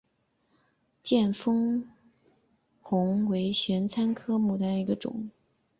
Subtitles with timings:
[1.03, 1.87] 见风
[2.81, 5.29] 红为玄参科母草属下的一个种。